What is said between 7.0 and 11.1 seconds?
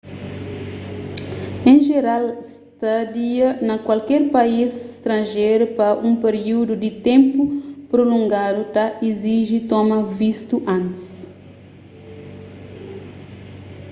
ténpu prulongadu ta iziji toma vistu antis